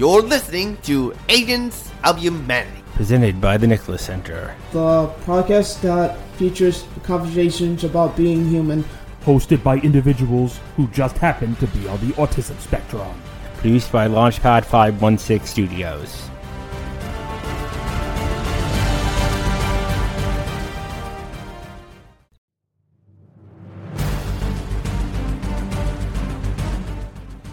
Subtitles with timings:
[0.00, 2.82] You're listening to Agents of Humanity.
[2.94, 4.56] Presented by the Nicholas Center.
[4.72, 8.82] The podcast that features conversations about being human.
[9.26, 13.12] Hosted by individuals who just happen to be on the autism spectrum.
[13.58, 16.29] Produced by Launchpad 516 Studios.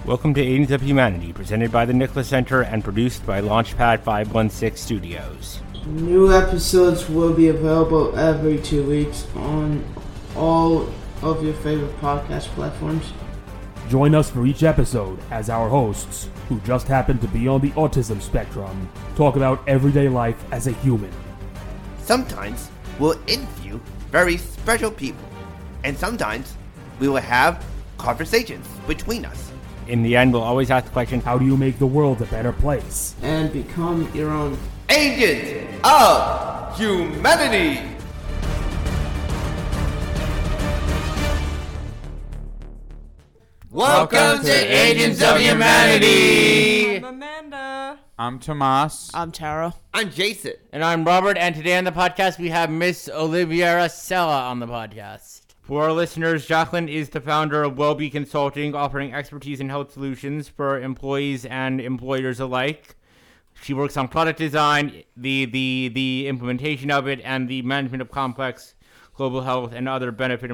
[0.07, 4.77] Welcome to Agents of Humanity, presented by the Nicholas Center and produced by Launchpad 516
[4.77, 5.59] Studios.
[5.85, 9.83] New episodes will be available every two weeks on
[10.33, 10.87] all
[11.21, 13.11] of your favorite podcast platforms.
[13.89, 17.71] Join us for each episode as our hosts, who just happen to be on the
[17.71, 21.11] autism spectrum, talk about everyday life as a human.
[21.99, 23.77] Sometimes we'll interview
[24.09, 25.27] very special people,
[25.83, 26.55] and sometimes
[26.97, 27.61] we will have
[27.97, 29.46] conversations between us.
[29.87, 32.25] In the end, we'll always ask the question How do you make the world a
[32.25, 33.15] better place?
[33.21, 34.57] And become your own
[34.89, 37.95] agent of Humanity.
[43.71, 46.97] Welcome to Agents of Humanity.
[46.97, 47.99] I'm Amanda.
[48.19, 49.09] I'm Tomas.
[49.13, 49.73] I'm Tara.
[49.93, 50.53] I'm Jason.
[50.73, 55.46] And I'm Robert, and today on the podcast we have Miss Oliveira-Cella on the podcast.
[55.67, 60.47] For our listeners, Jaqueline is the founder of Wellbe Consulting, offering expertise in health solutions
[60.47, 62.95] for employees and employers alike.
[63.61, 68.09] She works on product design, the, the, the implementation of it, and the management of
[68.09, 68.75] complex
[69.13, 70.49] global health and other benefit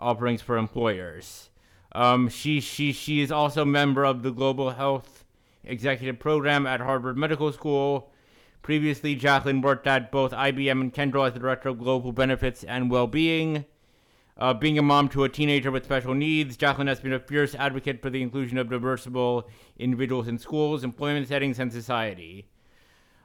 [0.00, 1.50] offerings for employers.
[1.92, 5.24] Um, she, she, she is also a member of the Global Health
[5.62, 8.10] Executive Program at Harvard Medical School.
[8.62, 12.90] Previously, Jaqueline worked at both IBM and Kyndryl as the Director of Global Benefits and
[12.90, 13.64] Well-Being.
[14.40, 17.54] Uh, being a mom to a teenager with special needs, Jaqueline has been a fierce
[17.54, 19.44] advocate for the inclusion of DiverseAble
[19.78, 22.48] individuals in schools, employment settings, and society.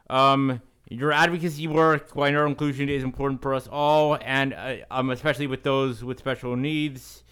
[0.09, 5.47] Um, your advocacy work, minor inclusion, is important for us all, and uh, um, especially
[5.47, 7.23] with those with special needs,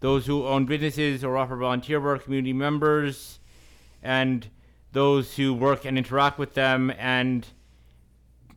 [0.00, 3.40] those who own businesses or offer volunteer work, community members,
[4.02, 4.50] and
[4.92, 7.46] those who work and interact with them, and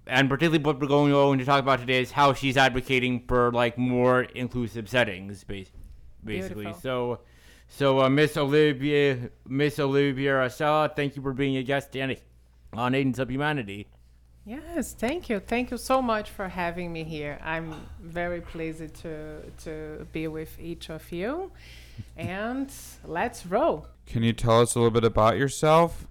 [0.07, 3.77] and particularly what we're going to talk about today is how she's advocating for like
[3.77, 5.79] more inclusive settings, basically.
[6.23, 6.73] Beautiful.
[6.73, 7.19] So,
[7.67, 12.15] so uh, Miss Olivia, Miss Oliveira-Cella, thank you for being a guest on,
[12.73, 13.87] on Agents of Humanity.
[14.45, 15.39] Yes, thank you.
[15.39, 17.39] Thank you so much for having me here.
[17.41, 21.51] I'm very pleased to to be with each of you.
[22.17, 22.69] And
[23.05, 23.87] let's roll.
[24.05, 26.07] Can you tell us a little bit about yourself?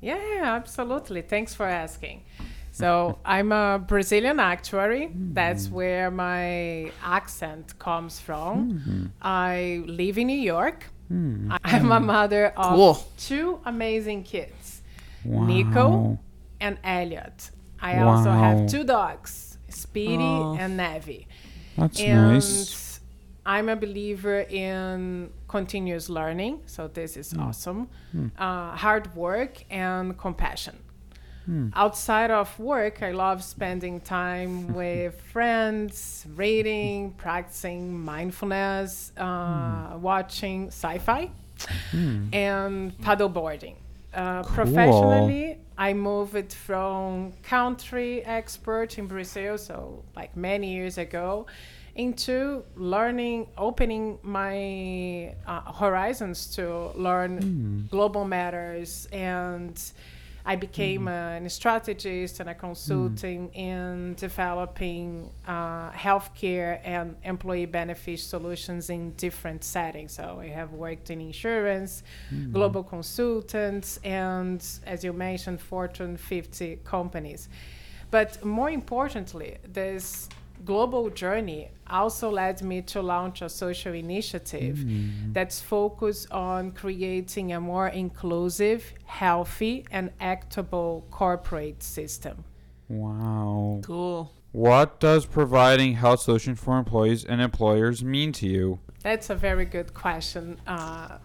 [0.00, 1.22] Yeah, absolutely.
[1.22, 2.24] Thanks for asking.
[2.76, 5.08] So, I'm a Brazilian actuary.
[5.14, 5.74] That's hmm.
[5.76, 8.80] where my accent comes from.
[8.80, 9.06] Hmm.
[9.22, 10.84] I live in New York.
[11.08, 11.52] Hmm.
[11.64, 12.98] I'm a mother of Cool.
[13.16, 14.82] two amazing kids.
[15.24, 15.46] Wow.
[15.46, 16.18] Nico
[16.60, 17.50] and Elliot.
[17.80, 20.58] I also have two dogs, Speedy oh.
[20.60, 21.26] and Nevi.
[21.78, 23.00] That's And nice.
[23.46, 27.88] I'm a believer in continuous learning, so this is awesome.
[28.36, 30.76] Uh, hard work and compassion.
[31.74, 40.98] Outside of work, I love spending time with friends, reading, practicing mindfulness, uh, watching sci
[40.98, 41.30] fi,
[42.32, 43.76] and paddleboarding.
[44.12, 51.46] Uh, Professionally, I moved from country expert in Brazil, so like many years ago,
[51.94, 59.80] into learning, opening my uh, horizons to learn global matters and
[60.48, 61.44] I became mm-hmm.
[61.44, 63.56] a strategist and a consultant mm.
[63.56, 70.12] in developing uh, healthcare and employee benefit solutions in different settings.
[70.12, 72.52] So I have worked in insurance, mm-hmm.
[72.52, 77.48] global consultants, and as you mentioned, Fortune 50 companies.
[78.12, 80.28] But more importantly, this
[80.64, 84.84] global journey also led me to launch a social initiative
[85.32, 92.44] that's focused on creating a more inclusive, healthy, and equitable corporate system.
[92.88, 93.80] Wow.
[93.84, 94.32] Cool.
[94.52, 98.80] What does providing health solutions for employees and employers mean to you?
[99.02, 100.58] That's a very good question.
[100.66, 101.18] Uh,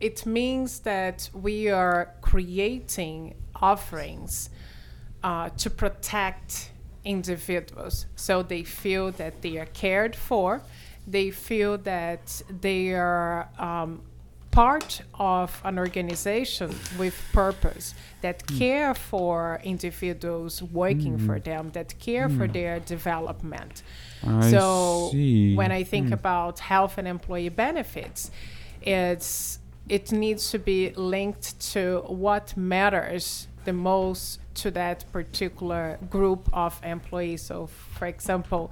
[0.00, 4.50] it means that we are creating offerings
[5.24, 6.70] uh, to protect
[7.04, 10.62] individuals so they feel that they are cared for,
[11.06, 14.02] they feel that they are um,
[14.50, 18.58] part of an organization with purpose that hmm.
[18.58, 21.44] care for individuals working for hmm.
[21.44, 22.52] them, that care for hmm.
[22.52, 23.82] their development.
[24.26, 25.54] I so see.
[25.54, 28.30] when I think about health and employee benefits,
[28.82, 36.48] it's it needs to be linked to what matters the most to that particular group
[36.52, 37.42] of employees.
[37.42, 38.70] So, for example,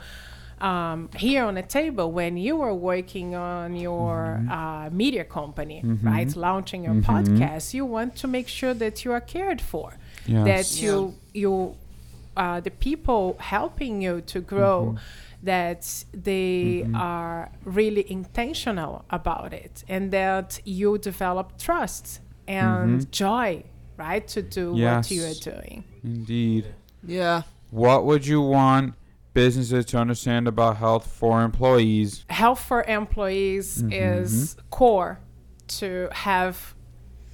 [0.61, 6.35] um, here on the table, when you are working on your uh, media company, right,
[6.37, 9.95] launching your podcast, you want to make sure that you are cared for,
[10.27, 10.45] Yes.
[10.51, 11.77] that you you
[12.37, 14.97] uh, the people helping you to grow
[15.43, 23.63] that they are really intentional about it and that you develop trust and joy
[23.97, 25.85] right to do what you are doing.
[26.03, 26.67] Indeed.
[27.05, 27.43] Yeah.
[27.71, 28.95] What would you want
[29.35, 32.25] businesses to understand about health for employees?
[32.29, 34.69] health for employees mm-hmm, is mm-hmm.
[34.71, 35.21] core
[35.69, 36.75] to have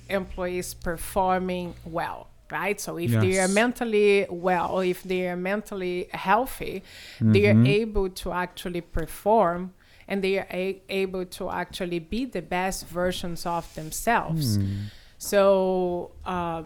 [0.09, 2.79] employees performing well right?
[2.79, 6.83] So if they are mentally well if they are mentally healthy
[7.19, 7.67] they are mm-hmm.
[7.67, 9.73] able to actually perform
[10.07, 14.85] and they are a- able to actually be the best versions of themselves hmm.
[15.31, 16.63] So uh,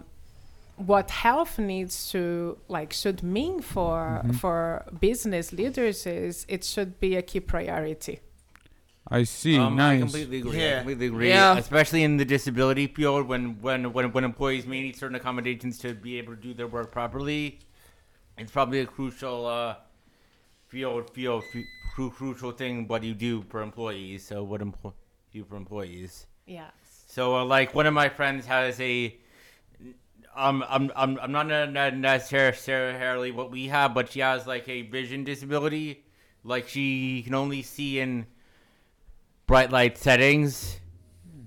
[0.77, 4.59] what health needs to like should mean for for
[5.09, 8.21] business leaders is it should be a key priority
[9.09, 9.57] I see.
[9.57, 9.99] Um, nice.
[9.99, 10.59] I completely agree.
[10.59, 10.77] I Yeah.
[10.79, 11.29] completely agree.
[11.29, 11.57] Yeah.
[11.65, 15.89] Especially in the disability field, when, when when when employees may need certain accommodations to
[16.07, 17.61] be able to do their work properly,
[18.37, 19.77] it's probably a crucial uh,
[20.67, 21.63] field field f-
[21.95, 22.89] cru- crucial thing.
[22.91, 24.27] What you do for employees.
[24.31, 24.95] So what empl-
[25.33, 26.27] do for employees.
[26.59, 26.73] yes
[27.17, 29.17] So uh, like one of my friends has a.
[30.37, 34.69] Um, I'm, I'm, I'm not ne- ne- necessarily what we have, but she has like
[34.69, 36.05] a vision disability.
[36.45, 38.27] Like she can only see in
[39.47, 40.79] bright light settings.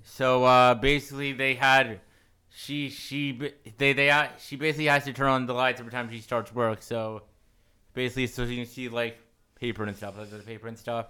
[0.02, 2.00] So uh, basically, they had
[2.48, 6.18] she she they they she basically has to turn on the lights every time she
[6.18, 6.82] starts work.
[6.82, 7.22] So
[7.94, 9.18] basically, so she can see like
[9.54, 11.06] paper and stuff, like the paper and stuff.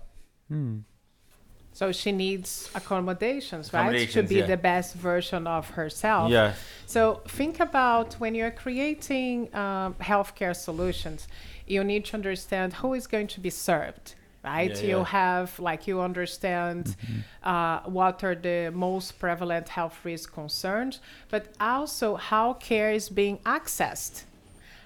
[1.72, 4.08] So she needs accommodations, right?
[4.10, 4.46] To be yeah.
[4.46, 6.30] the best version of herself.
[6.30, 6.54] Yeah.
[6.86, 11.28] So think about when you're creating um, healthcare solutions,
[11.66, 14.14] you need to understand who is going to be served,
[14.44, 14.74] right?
[14.76, 15.04] Yeah, you yeah.
[15.04, 16.96] have, like, you understand
[17.44, 21.00] uh, what are the most prevalent health risk concerns,
[21.30, 24.24] but also how care is being accessed,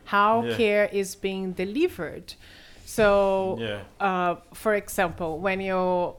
[0.05, 0.57] how Yeah.
[0.57, 2.35] care is being delivered.
[2.85, 3.81] So, Yeah.
[3.99, 6.15] uh, for example, when you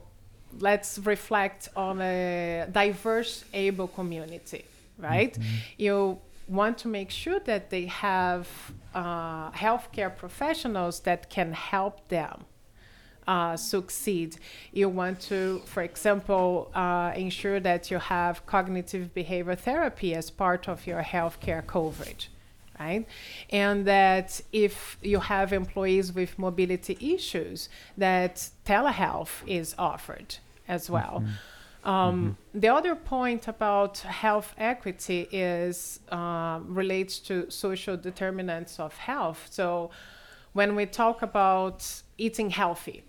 [0.60, 4.64] let's reflect on a diverse able community,
[4.98, 5.36] right?
[5.76, 6.18] You
[6.48, 8.48] want to make sure that they have
[8.94, 12.44] uh, healthcare professionals that can help them
[13.26, 14.36] uh, succeed.
[14.72, 20.68] You want to, for example, uh, ensure that you have cognitive behavior therapy as part
[20.68, 22.30] of your healthcare coverage.
[22.78, 23.06] Right,
[23.48, 30.36] and that if you have employees with mobility issues, that telehealth is offered
[30.68, 31.24] as well.
[31.84, 39.46] Um, The other point about health equity is um, relates to social determinants of health.
[39.50, 39.90] So,
[40.52, 43.04] when we talk about eating healthy,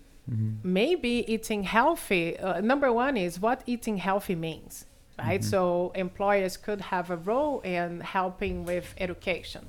[0.62, 2.38] maybe eating healthy.
[2.38, 4.84] Uh, number one is what eating healthy means,
[5.18, 5.42] right?
[5.42, 9.66] So employers could have a role in helping with education,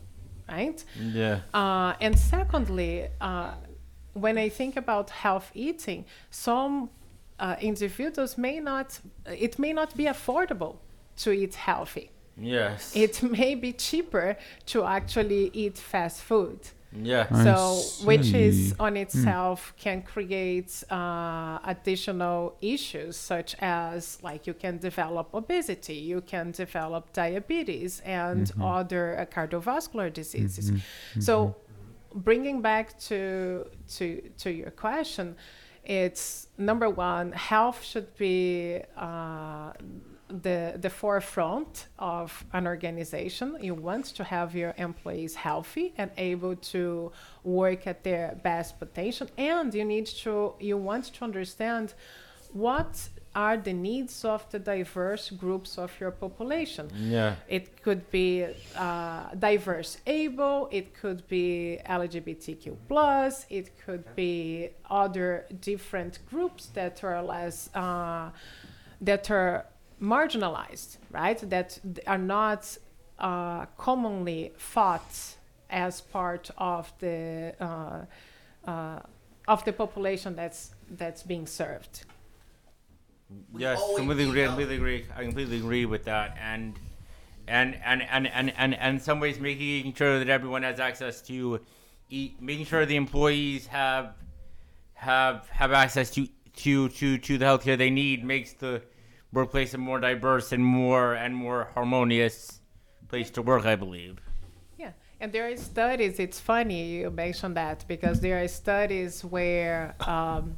[0.49, 0.83] right?
[0.99, 1.39] Yeah.
[1.53, 3.53] Uh, and secondly, uh,
[4.13, 6.89] when I think about health eating, some
[7.39, 10.77] uh, individuals may not, it may not be affordable
[11.17, 12.11] to eat healthy.
[12.37, 12.95] Yes.
[12.95, 16.59] It may be cheaper to actually eat fast food.
[16.93, 17.27] yeah.
[17.31, 24.53] I So, which is on itself can create uh, additional issues, such as like you
[24.53, 30.71] can develop obesity, you can develop diabetes, and other uh, cardiovascular diseases.
[31.19, 31.55] So,
[32.13, 33.65] bringing back to
[33.95, 35.35] to to your question,
[35.89, 38.81] it's number one, health should be.
[38.95, 39.73] Uh,
[40.29, 43.57] the the forefront of an organization.
[43.59, 47.11] You want to have your employees healthy and able to
[47.43, 51.93] work at their best potential, and you need to you want to understand
[52.53, 56.89] what are the needs of the diverse groups of your population.
[56.95, 57.35] Yeah.
[57.47, 58.45] It could be
[58.75, 67.03] uh, diverse able, it could be LGBTQ plus, it could be other different groups that
[67.03, 68.29] are less uh,
[69.01, 69.65] that are
[70.01, 71.37] marginalized, right?
[71.49, 72.77] That are not
[73.19, 75.35] uh, commonly thought
[75.69, 78.05] as part of the uh,
[78.69, 78.99] uh,
[79.47, 82.05] of the population that's that's being served.
[83.57, 84.43] Yes, completely need agree.
[84.43, 85.05] I completely agree.
[85.15, 86.37] I completely agree with that.
[86.41, 86.79] And
[87.47, 91.21] and and and and and, and in some ways, making sure that everyone has access
[91.23, 91.59] to
[92.09, 94.15] eat, making sure the employees have
[94.93, 98.81] have have access to to to to the healthcare they need makes the
[99.31, 102.61] workplace a more diverse and more and more harmonious
[103.07, 103.65] place to work.
[103.65, 104.19] I believe.
[104.77, 106.19] Yeah, and there are studies.
[106.19, 110.57] It's funny you mentioned that because there are studies where um,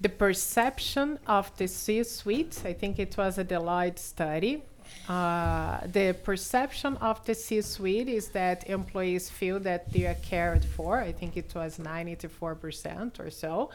[0.00, 2.62] the perception of the C-suite.
[2.64, 4.62] I think it was a Deloitte study.
[5.08, 10.98] Uh, the perception of the C-suite is that employees feel that they are cared for.
[10.98, 13.70] I think it was 94% or so.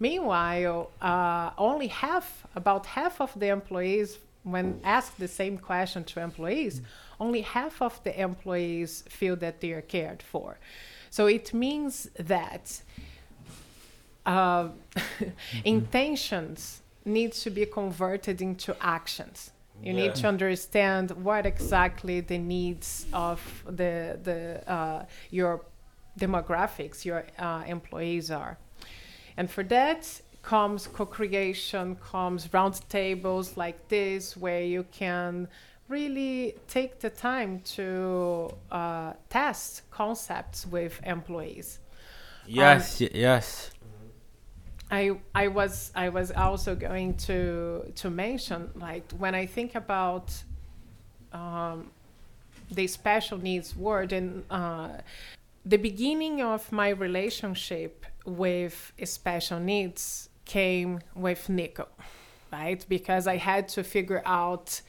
[0.00, 6.20] Meanwhile, uh, only half, about half of the employees, when asked the same question to
[6.20, 6.80] employees,
[7.18, 10.58] only half of the employees feel that they are cared for.
[11.10, 12.82] So it means that
[14.28, 14.68] uh,
[15.64, 19.52] intentions need to be converted into actions.
[19.82, 25.64] You need to understand what exactly the needs of the the uh, your
[26.18, 28.58] demographics, your uh, employees are,
[29.36, 35.48] and for that comes co-creation, comes roundtables like this where you can
[35.88, 41.78] really take the time to uh, test concepts with employees.
[42.46, 43.70] Yes, y- yes.
[44.90, 50.32] I I was I was also going to to mention like when I think about
[51.32, 51.90] um,
[52.70, 54.88] the special needs word and uh,
[55.64, 61.88] the beginning of my relationship with special needs came with Nico,
[62.50, 62.84] right?
[62.88, 64.80] Because I had to figure out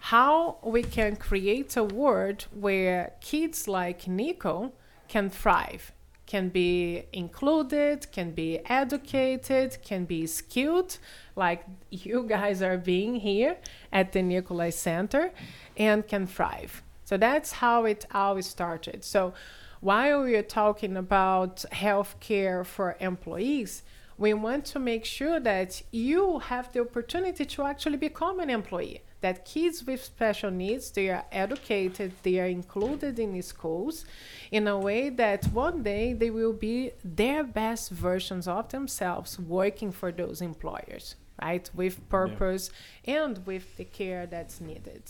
[0.00, 4.72] how we can create a world where kids like Nico
[5.08, 5.92] can thrive
[6.28, 10.98] can be included, can be educated, can be skilled,
[11.34, 13.56] like you guys are being here
[13.90, 15.32] at the Nicholas Center,
[15.76, 16.82] and can thrive.
[17.04, 19.02] So that's how it all started.
[19.04, 19.32] So
[19.80, 23.82] while we are talking about healthcare for employees,
[24.18, 29.00] we want to make sure that you have the opportunity to actually become an employee
[29.20, 34.04] that kids with special needs they are educated they are included in schools
[34.50, 39.90] in a way that one day they will be their best versions of themselves working
[39.92, 42.70] for those employers right with purpose
[43.04, 45.02] and with the care that's needed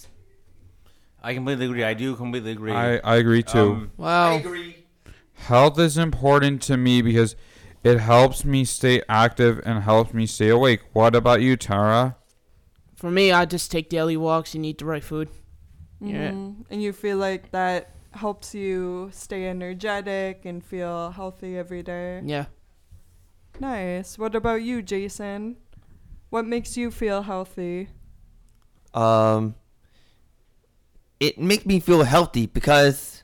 [1.22, 1.84] I completely agree.
[1.84, 2.72] I do completely agree.
[2.72, 3.58] I, I agree too.
[3.72, 4.38] Um, Wow.
[4.38, 4.76] agree.
[5.34, 7.34] Health is important to me because
[7.82, 10.80] it helps me stay active and helps me stay awake.
[10.92, 12.17] What about you, Tara?
[12.98, 15.28] For me, I just take daily walks and eat the right food.
[16.00, 16.32] Yeah.
[16.32, 16.64] Mhm.
[16.68, 22.20] And you feel like that helps you stay energetic and feel healthy every day.
[22.24, 22.46] Yeah.
[23.60, 24.18] Nice.
[24.18, 25.56] What about you, Jason?
[26.30, 27.88] What makes you feel healthy?
[28.94, 29.54] Um,
[31.20, 33.22] it makes me feel healthy because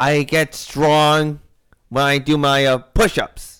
[0.00, 1.40] I get strong
[1.88, 3.59] when I do my uh, push-ups.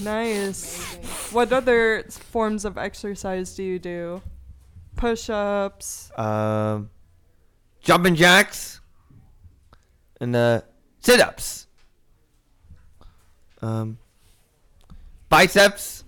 [0.00, 0.96] Nice.
[1.32, 4.22] What other forms of exercise do you do?
[4.96, 6.10] Push ups.
[6.16, 6.90] Um,
[7.80, 8.80] jumping jacks
[10.20, 10.62] and uh,
[11.00, 11.66] sit-ups.
[13.62, 13.98] Um,
[15.28, 16.04] biceps.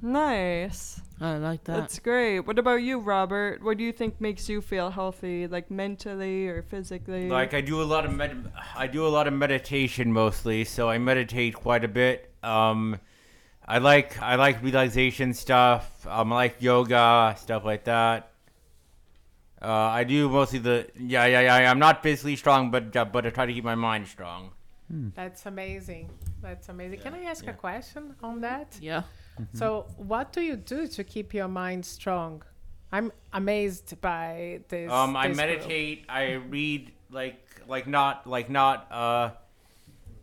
[0.00, 1.00] Nice.
[1.20, 1.76] I like that.
[1.76, 2.40] That's great.
[2.40, 3.62] What about you, Robert?
[3.62, 7.28] What do you think makes you feel healthy, like mentally or physically?
[7.28, 10.90] Like I do a lot of med- I do a lot of meditation mostly, so
[10.90, 12.34] I meditate quite a bit.
[12.42, 12.98] Um,
[13.66, 16.06] I like I like relaxation stuff.
[16.06, 18.30] Um, I like yoga stuff like that.
[19.60, 21.70] Uh, I do mostly the yeah yeah yeah.
[21.70, 24.52] I'm not physically strong, but uh, but I try to keep my mind strong.
[25.14, 26.10] that's amazing
[26.42, 29.04] that's amazing can i ask a question on that yeah.
[29.54, 32.42] So, what do you do to keep your mind strong?
[32.92, 34.90] I'm amazed by this.
[34.90, 35.48] Um, I this group.
[35.48, 36.04] meditate.
[36.08, 39.30] I read like like not like not uh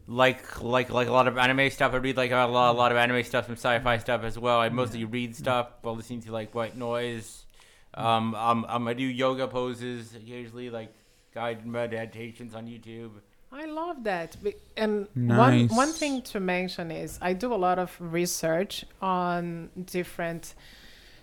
[0.10, 1.94] like like like a lot of anime stuff.
[1.94, 4.60] I read like a lot, a lot of anime stuff, some sci-fi stuff as well.
[4.60, 7.46] I mostly read stuff while listening to like white noise.
[7.94, 10.94] Um, um, um, I do yoga poses occasionally, like
[11.34, 13.12] guided meditations on YouTube.
[13.52, 14.36] I love that.
[14.76, 15.72] And one Nice.
[15.72, 20.56] one thing to mention is I do a lot of research on different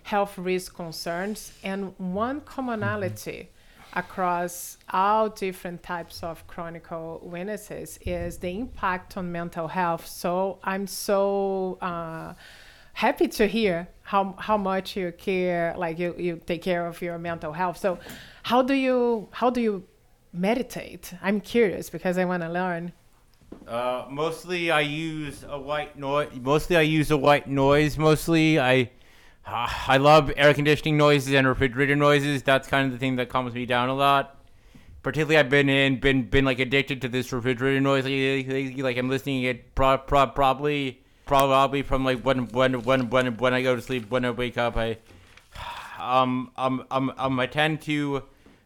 [0.03, 3.49] health risk concerns, and one commonality
[3.93, 10.05] across all different types of chronic illnesses is the impact on mental health.
[10.05, 12.33] So I'm so uh,
[12.93, 17.17] happy to hear how how much you care, like you, you take care of your
[17.17, 17.77] mental health.
[17.77, 17.99] So
[18.43, 19.83] how do you how do you
[20.33, 21.13] meditate?
[21.21, 22.93] I'm curious because I want to learn.
[23.67, 26.29] Uh, mostly I use a white noise.
[26.41, 27.97] Mostly I use a white noise.
[27.97, 28.91] Mostly I,
[29.47, 32.43] uh, I love air conditioning noises and refrigerator noises.
[32.43, 34.35] That's kind of the thing that calms me down a lot.
[35.03, 38.03] Particularly, I've been in been been like addicted to this refrigerator noise.
[38.05, 43.37] Like, like, I'm listening it pro, pro, probably probably from like when when when when
[43.37, 44.97] when I go to sleep when I wake up I.
[45.99, 48.23] um um um um I tend to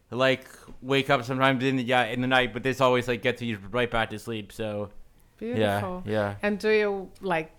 [0.10, 0.48] like
[0.82, 3.58] wake up sometimes in the yeah in the night, but this always like gets you
[3.72, 4.52] right back to sleep.
[4.52, 4.90] So
[5.38, 6.04] Beautiful.
[6.06, 6.36] yeah, yeah.
[6.42, 7.52] And do you like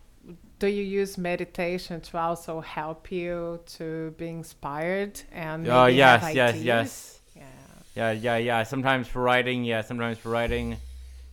[0.63, 6.23] do you use meditation to also help you to be inspired and Oh maybe yes,
[6.23, 6.65] have yes, ideas?
[6.65, 7.21] yes.
[7.35, 7.43] Yeah.
[7.97, 8.63] Yeah, yeah, yeah.
[8.63, 9.81] Sometimes for writing, yeah.
[9.81, 10.77] Sometimes for writing.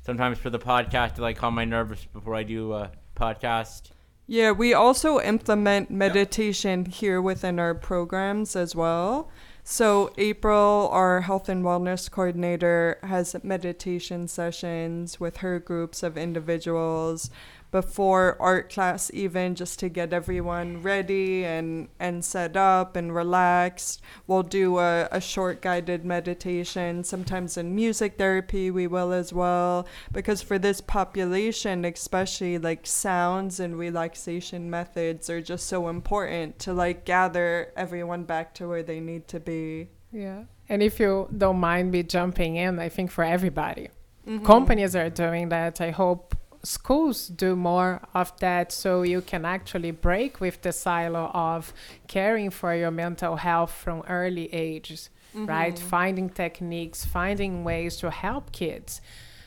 [0.01, 3.91] Sometimes for the podcast to like calm my nerves before I do a podcast.
[4.25, 9.29] Yeah, we also implement meditation here within our programs as well.
[9.63, 17.29] So, April, our health and wellness coordinator, has meditation sessions with her groups of individuals
[17.71, 24.01] before art class, even just to get everyone ready and, and set up and relaxed.
[24.27, 27.03] We'll do a, a short guided meditation.
[27.03, 29.87] Sometimes in music therapy, we will as well.
[30.11, 36.73] Because for this population, especially like sounds and relaxation methods are just so important to
[36.73, 39.89] like gather everyone back to where they need to be.
[40.11, 40.43] Yeah.
[40.67, 43.89] And if you don't mind me jumping in, I think for everybody,
[44.27, 44.45] mm-hmm.
[44.45, 45.81] companies are doing that.
[45.81, 51.31] I hope schools do more of that so you can actually break with the silo
[51.33, 51.73] of
[52.07, 55.77] caring for your mental health from early ages, right?
[55.79, 59.01] Finding techniques, finding ways to help kids.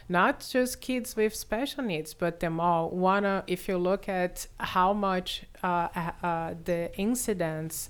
[0.09, 2.91] Not just kids with special needs, but them all.
[2.91, 7.89] Wanna, if you look at how much uh, uh, uh, the incidence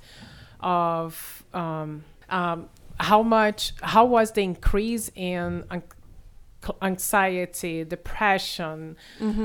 [0.60, 2.68] of um, um,
[3.00, 5.82] how much how was the increase in an-
[6.80, 8.96] anxiety depression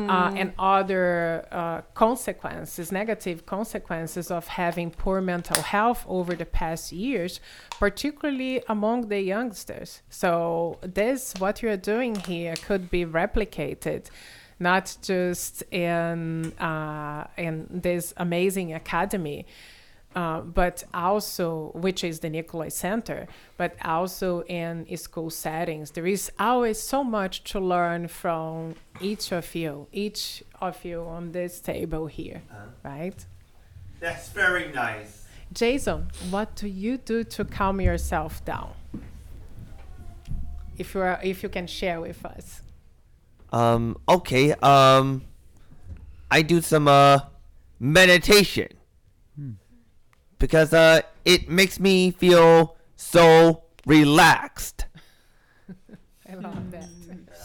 [0.10, 6.92] uh, and other uh, consequences negative consequences of having poor mental health over the past
[6.92, 7.40] years
[7.80, 10.02] particularly among the youngsters.
[10.10, 14.08] So this what you're doing here could be replicated
[14.60, 19.46] not just in uh, in this amazing academy
[20.18, 25.92] uh, but also which is the Nicholas Center, but also in school settings.
[25.92, 31.34] There is always so much to learn from each of you, each of you on
[31.34, 32.42] this table here,
[32.84, 33.24] right?
[34.00, 35.26] That's very nice.
[35.54, 38.74] Jason, what do you do to calm yourself down?
[40.80, 42.64] If you are, if you can share with us.
[43.52, 44.54] Um, okay.
[44.54, 45.26] Um,
[46.32, 47.20] I do some uh
[47.80, 48.77] meditation
[50.40, 54.86] because uh it makes me feel so relaxed.
[56.30, 56.90] I love that.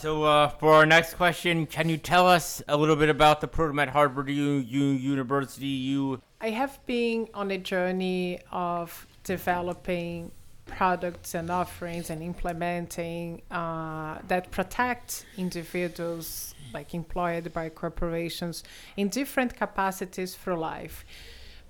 [0.00, 3.46] So uh, for our next question, can you tell us a little bit about the
[3.46, 5.66] program at Harvard U, U University?
[5.66, 10.32] You I have been on a journey of developing
[10.66, 18.64] products and offerings and implementing uh, that protect individuals, like employed by corporations,
[18.96, 21.04] in different capacities for life.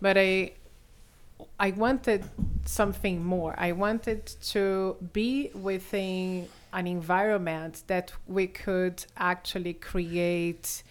[0.01, 0.53] But I,
[1.59, 2.25] I wanted
[2.65, 3.55] something more.
[3.59, 10.83] I wanted to be within an environment that we could actually create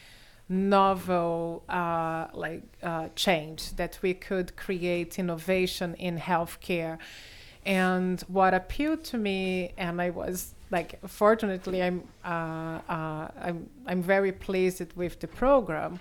[0.52, 6.98] novel uh, like uh, change that we could create innovation in healthcare
[7.66, 14.02] and what appealed to me and i was like fortunately i'm uh, uh, I'm, I'm
[14.02, 16.00] very pleased with the program.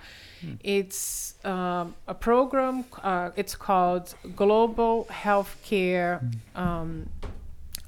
[0.62, 6.22] It's um, a program uh, it's called global healthcare
[6.54, 7.08] um,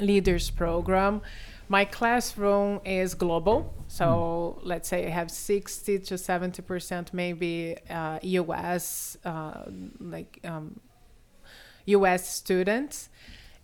[0.00, 1.22] leaders program.
[1.68, 8.18] My classroom is global so let's say i have 60 to 70 percent maybe uh,
[8.22, 9.64] us uh,
[10.00, 10.80] like um,
[11.86, 13.10] us students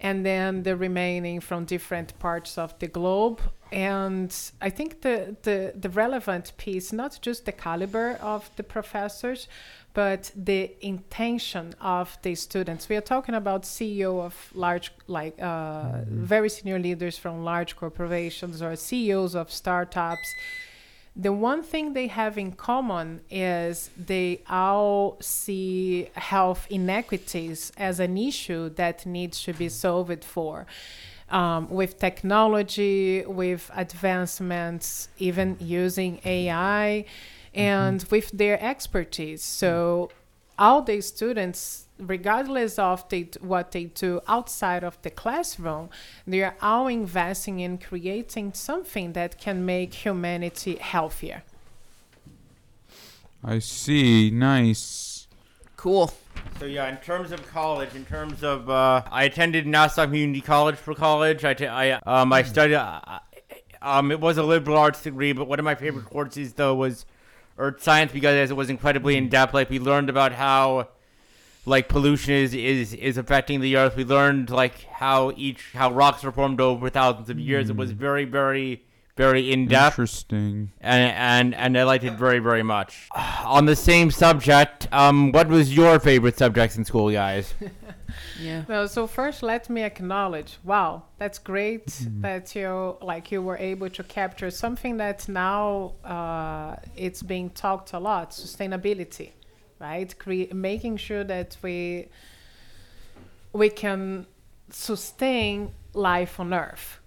[0.00, 3.40] and then the remaining from different parts of the globe.
[3.70, 9.46] And i think the, the the relevant piece not just the caliber of the professors
[9.92, 12.88] but the intention of the students.
[12.88, 18.62] We are talking about ceo of large like uh, very senior leaders from large corporations
[18.62, 20.28] or ceos of startups
[21.18, 28.16] the one thing they have in common is they all see health inequities as an
[28.16, 30.64] issue that needs to be solved for.
[31.28, 37.04] Um, with technology, with advancements, even using AI,
[37.52, 39.42] and with their expertise.
[39.42, 40.10] So,
[40.58, 45.90] all the students, regardless of they, what they do outside of the classroom,
[46.26, 51.42] they are all investing in creating something that can make humanity healthier.
[53.42, 54.30] I see.
[54.30, 55.28] Nice.
[55.76, 56.12] Cool.
[56.58, 60.74] So yeah, in terms of college, in terms of uh, I attended Nassau Community College
[60.74, 61.44] for college.
[61.44, 62.74] I, t- I um I studied.
[62.74, 63.20] Uh,
[63.80, 67.06] um, it was a liberal arts degree, but one of my favorite courses though was
[67.58, 69.54] earth science because it was incredibly in depth.
[69.54, 70.88] Like we learned about how
[71.68, 73.96] like pollution is, is is affecting the earth.
[73.96, 77.70] We learned like how each how rocks are formed over thousands of years.
[77.70, 78.82] It was very very
[79.16, 80.70] very in depth Interesting.
[80.80, 83.08] and and and I liked it very very much.
[83.44, 87.54] On the same subject, um, what was your favorite subjects in school, guys?
[88.40, 88.64] Yeah.
[88.68, 90.58] Well, so first, let me acknowledge.
[90.64, 91.86] Wow, that's great
[92.20, 97.92] that you like you were able to capture something that now uh, it's being talked
[97.92, 99.32] a lot: sustainability,
[99.78, 100.16] right?
[100.18, 102.08] Cre- making sure that we
[103.52, 104.26] we can
[104.70, 107.00] sustain life on Earth,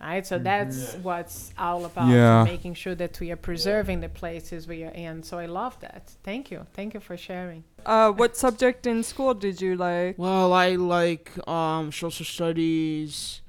[0.00, 0.26] right?
[0.26, 2.08] So that's what's all about.
[2.08, 2.44] Yeah.
[2.44, 5.22] Making sure that we are preserving the places we are in.
[5.22, 6.12] So I love that.
[6.22, 6.66] Thank you.
[6.74, 7.64] Thank you for sharing.
[7.84, 10.18] Uh, what subject in school did you like?
[10.18, 13.40] Well, I like um social studies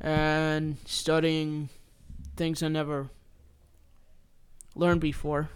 [0.00, 1.68] and studying
[2.36, 3.08] things I never
[4.74, 5.48] learned before.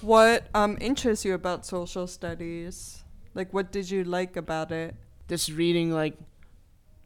[0.00, 3.04] What um interests you about social studies?
[3.34, 4.94] Like, what did you like about it?
[5.28, 6.16] Just reading like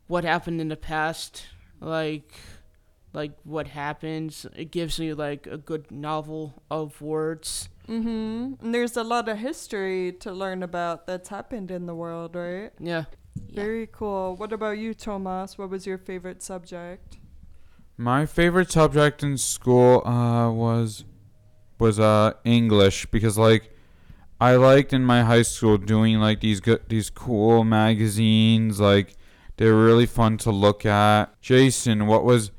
[0.07, 1.47] what happened in the past,
[1.81, 2.33] like
[3.13, 4.47] like what happens.
[4.55, 7.69] It gives you like a good novel of words.
[7.89, 8.65] Mm-hmm.
[8.65, 12.71] And there's a lot of history to learn about that's happened in the world, right?
[12.79, 13.05] Yeah.
[13.53, 14.37] Very cool.
[14.37, 15.59] What about you, Tomas?
[15.59, 17.19] What was your favorite subject?
[17.97, 21.05] My favorite subject in school uh, was
[21.81, 23.75] was uh, English because like
[24.41, 29.17] I liked in my high school doing like these good these cool magazines like
[29.57, 31.39] they're really fun to look at.
[31.43, 32.51] Jason, what was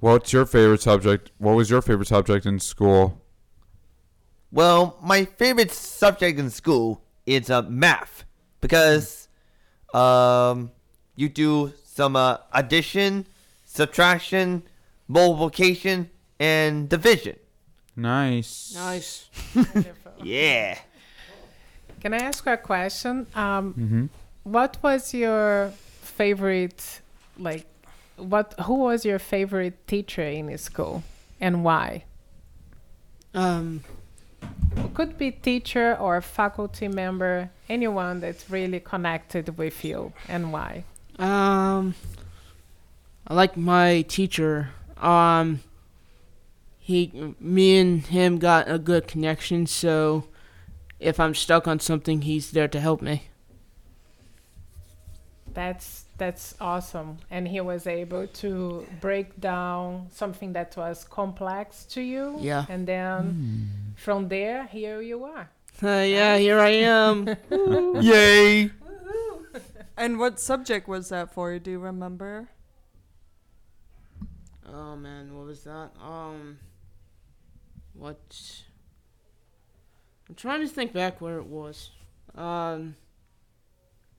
[0.00, 1.30] what's your favorite subject?
[1.38, 3.22] What was your favorite subject in school?
[4.52, 8.24] Well, my favorite subject in school is uh, math
[8.60, 9.28] because
[9.94, 10.70] um,
[11.16, 13.26] you do some uh, addition,
[13.64, 14.62] subtraction,
[15.08, 17.36] multiplication, and division.
[17.96, 18.72] Nice.
[18.74, 19.28] Nice.
[20.22, 20.78] Yeah.
[22.00, 23.26] Can I ask you a question?
[23.34, 24.08] Um, Mhm.
[24.44, 27.00] What was your favorite,
[27.38, 27.66] like,
[28.16, 28.54] what?
[28.66, 31.02] Who was your favorite teacher in school,
[31.40, 32.04] and why?
[33.34, 33.80] Um
[34.76, 40.84] It could be teacher or faculty member, anyone that's really connected with you, and why?
[41.18, 41.94] Um,
[43.26, 44.68] I like my teacher.
[45.00, 45.60] Um,
[46.84, 49.66] he, me and him got a good connection.
[49.66, 50.24] So,
[51.00, 53.28] if I'm stuck on something, he's there to help me.
[55.54, 62.02] That's that's awesome, and he was able to break down something that was complex to
[62.02, 62.36] you.
[62.38, 62.66] Yeah.
[62.68, 65.48] And then from there, here you are.
[65.82, 67.34] Uh, yeah, here I am.
[68.02, 68.72] Yay.
[69.96, 71.58] And what subject was that for?
[71.58, 72.50] Do you remember?
[74.74, 75.90] oh man, what was that?
[76.02, 76.58] Um,
[77.94, 78.18] what?
[80.28, 81.90] I'm trying to think back where it was.
[82.34, 82.96] Um,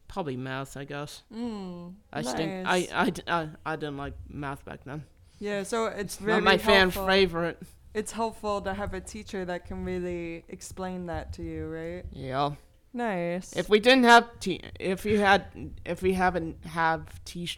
[0.08, 1.24] probably math, I guess.
[1.34, 2.92] Mm, I think nice.
[2.92, 5.04] I, I, d- I, I didn't like math back then.
[5.40, 7.62] Yeah, so it's Not really my fan favorite.
[7.94, 12.04] It's helpful to have a teacher that can really explain that to you, right?
[12.12, 12.52] Yeah.
[12.94, 13.54] Nice.
[13.56, 15.46] If we didn't have t, if we had,
[15.86, 17.50] if we haven't have t,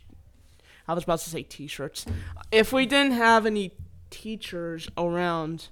[0.88, 2.06] I was about to say t-shirts.
[2.52, 3.74] If we didn't have any
[4.10, 5.68] teachers around,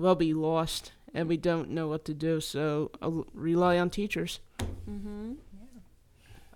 [0.00, 2.40] we'll be lost and we don't know what to do.
[2.40, 4.40] So I'll rely on teachers.
[4.58, 5.32] mm-hmm.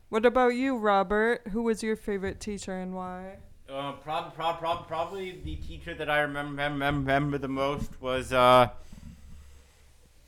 [0.09, 1.49] What about you, Robert?
[1.51, 3.39] Who was your favorite teacher and why?
[3.69, 8.33] Uh, prob- prob- prob- probably the teacher that I remember remember, remember the most was
[8.33, 8.69] uh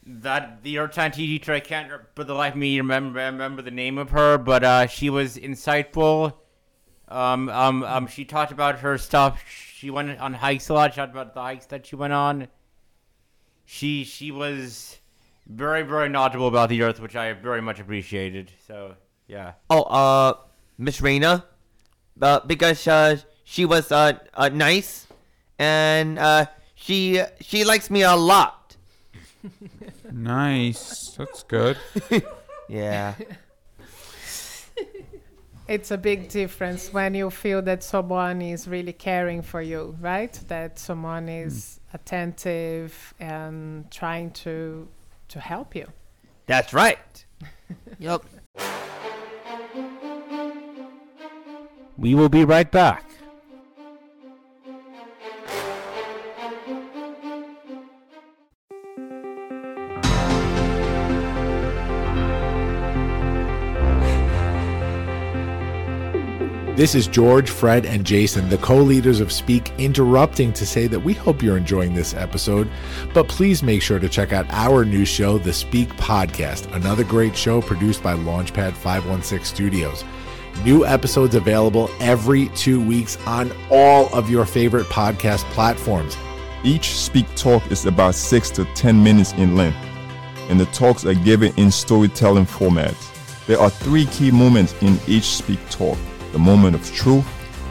[0.07, 1.53] that the earth science teacher.
[1.53, 4.87] I can't for the life of me remember remember the name of her, but uh,
[4.87, 6.33] she was insightful.
[7.09, 9.45] Um, um, um, she talked about her stuff.
[9.49, 10.93] She went on hikes a lot.
[10.93, 12.49] She talked about the hikes that she went on.
[13.67, 14.97] She she was
[15.47, 18.51] very very knowledgeable about the earth, which I very much appreciated.
[18.67, 18.95] So
[19.27, 19.53] yeah.
[19.69, 20.35] Oh, uh,
[20.79, 21.45] Miss Raina,
[22.23, 25.07] uh, because uh, she was uh, uh nice,
[25.59, 28.77] and uh, she she likes me a lot.
[30.13, 31.15] Nice.
[31.19, 31.77] That's good.
[32.69, 33.15] Yeah.
[35.69, 40.33] It's a big difference when you feel that someone is really caring for you, right?
[40.47, 44.87] That someone is attentive and trying to
[45.29, 45.87] to help you.
[46.47, 47.25] That's right.
[47.99, 48.23] Yep.
[51.97, 53.16] We will be right back.
[66.77, 71.01] This is George, Fred, and Jason, the co leaders of Speak, interrupting to say that
[71.01, 72.69] we hope you're enjoying this episode.
[73.15, 77.35] But please make sure to check out our new show, The Speak Podcast, another great
[77.35, 80.05] show produced by Launchpad 516 Studios.
[80.67, 86.15] New episodes available every two weeks on all of your favorite podcast platforms.
[86.63, 89.79] Each Speak Talk is about 6 to 10 minutes in length,
[90.51, 92.95] and the talks are given in storytelling format.
[93.47, 95.97] There are three key moments in each Speak Talk
[96.37, 97.27] the moment of truth,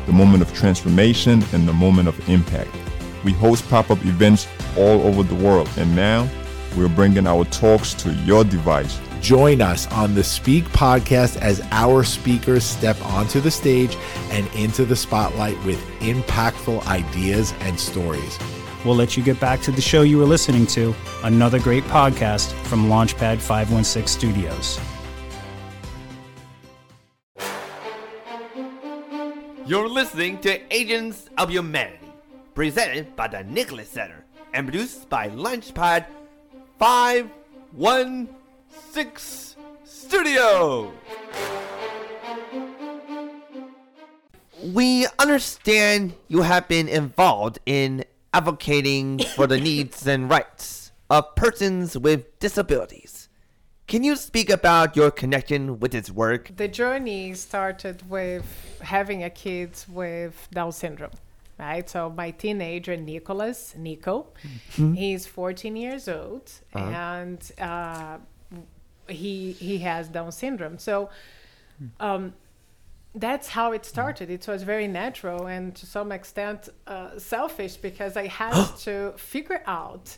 [0.07, 2.75] the moment of transformation, and the moment of impact.
[3.23, 6.27] We host pop up events all over the world, and now
[6.75, 8.99] we're bringing our talks to your device.
[9.21, 13.95] Join us on the Speak podcast as our speakers step onto the stage
[14.31, 18.39] and into the spotlight with impactful ideas and stories.
[18.83, 22.51] We'll let you get back to the show you were listening to, another great podcast
[22.63, 24.79] from Launchpad 516 Studios.
[29.67, 32.13] You're listening to Agents of Humanity,
[32.53, 34.23] presented by the Nicholas Center
[34.53, 36.05] and produced by Launchpad
[36.77, 40.93] 516 Studio.
[44.71, 51.97] We understand you have been involved in advocating for the needs and rights of persons
[51.97, 53.24] with disabilities.
[53.87, 56.51] Can you speak about your connection with its work?
[56.55, 61.11] The journey started with having a kid with Down syndrome,
[61.59, 61.87] right?
[61.87, 64.27] So my teenager Nicholas, Nico,
[64.69, 68.17] he's 14 years old, and uh,
[69.07, 70.77] he he has Down syndrome.
[70.77, 71.09] So.
[71.99, 72.33] Um,
[73.17, 74.29] that's how it started.
[74.29, 79.61] It was very natural and to some extent uh, selfish because I had to figure
[79.65, 80.17] out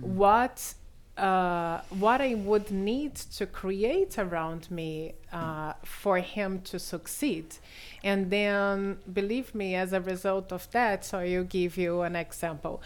[0.00, 0.74] what
[1.18, 7.56] uh, what I would need to create around me uh, for him to succeed.
[8.04, 12.82] And then, believe me, as a result of that, so I'll give you an example.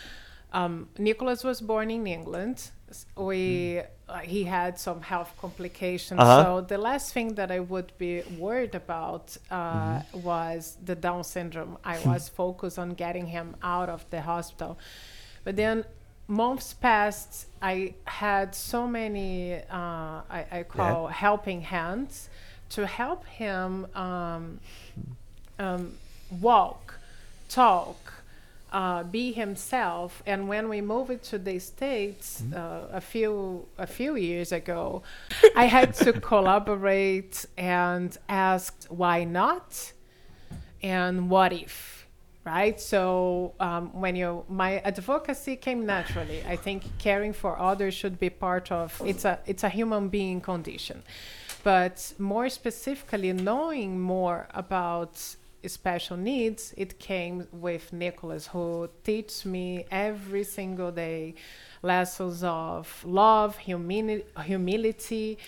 [0.52, 2.70] Um, Nicholas was born in England.
[3.16, 6.20] We uh, he had some health complications.
[6.20, 6.44] Uh-huh.
[6.44, 11.78] So the last thing that I would be worried about uh, was the Down syndrome.
[11.84, 14.78] I was focused on getting him out of the hospital.
[15.44, 15.84] But then
[16.32, 17.46] months passed.
[17.60, 22.30] I had so many uh, I, I call helping hands
[22.70, 24.58] to help him um,
[25.58, 25.92] um,
[26.40, 26.94] walk,
[27.50, 28.14] talk,
[28.72, 30.22] uh, be himself.
[30.24, 35.02] And when we moved to the states uh, a few a few years ago,
[35.54, 39.92] I had to collaborate and asked why not,
[40.82, 41.91] and what if.
[42.44, 46.42] Right, so um, when you my advocacy came naturally.
[46.44, 50.40] I think caring for others should be part of it's a it's a human being
[50.40, 51.04] condition,
[51.62, 55.36] but more specifically, knowing more about
[55.68, 61.34] special needs, it came with Nicholas, who teaches me every single day
[61.82, 65.38] lessons of love, humili- humility,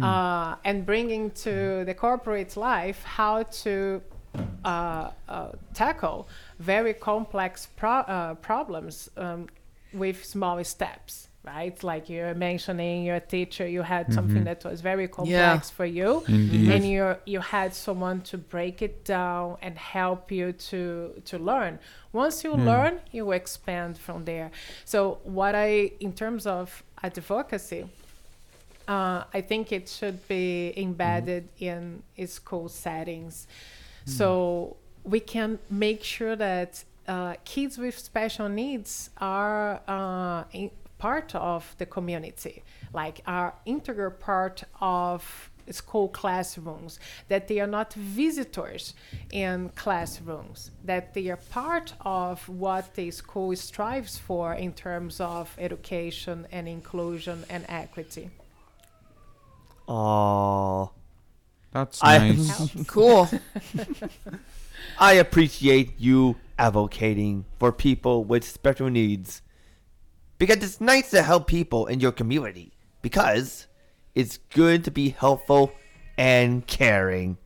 [0.00, 4.02] uh, and bringing to the corporate life how to
[4.64, 6.26] uh, uh, tackle
[6.58, 9.46] very complex pro- uh, problems um,
[9.92, 11.28] with small steps.
[11.44, 16.22] Right, like you're mentioning, your teacher, you had something that was very complex for you,
[16.72, 21.80] and you you had someone to break it down and help you to to learn.
[22.12, 24.52] Once you learn, you expand from there.
[24.84, 27.86] So what I, in terms of advocacy,
[28.86, 33.48] uh, I think it should be embedded in school settings.
[34.04, 41.34] So we can make sure that uh, kids with special needs are uh, in, part
[41.34, 42.62] of the community,
[42.92, 48.94] like are integral part of school classrooms, that they are not visitors
[49.32, 55.52] in classrooms, that they are part of what the school strives for in terms of
[55.58, 58.30] education and inclusion and equity.
[59.88, 60.90] Aww.
[61.72, 62.70] That's I- nice.
[62.86, 63.28] Cool.
[64.98, 69.42] I appreciate you advocating for people with special needs
[70.38, 73.66] because it's nice to help people in your community because
[74.14, 75.72] it's good to be helpful
[76.18, 77.38] and caring.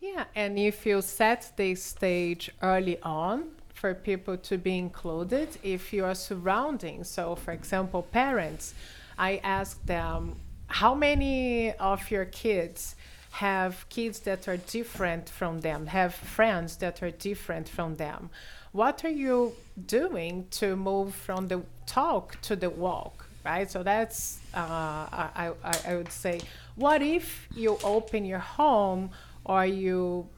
[0.00, 5.92] Yeah, and if you set the stage early on for people to be included, if
[5.92, 8.74] you are surrounding, so for example, parents,
[9.16, 12.94] I ask them, how many of your kids
[13.30, 18.30] have kids that are different from them, have friends that are different from them?
[18.72, 19.54] What are you
[19.86, 23.26] doing to move from the talk to the walk?
[23.44, 26.40] Right, so that's uh, I, I, I would say,
[26.76, 29.10] what if you open your home
[29.44, 30.28] or you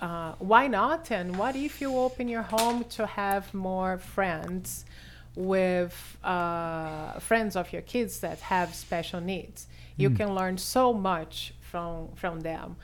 [0.00, 1.10] uh, why not?
[1.10, 4.84] And what if you open your home to have more friends
[5.34, 9.66] with uh, friends of your kids that have special needs?
[9.96, 10.16] You Mm.
[10.16, 12.76] can learn so much from from them.